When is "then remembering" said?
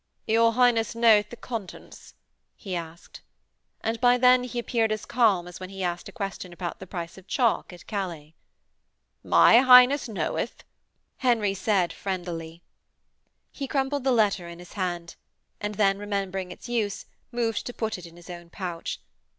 15.75-16.51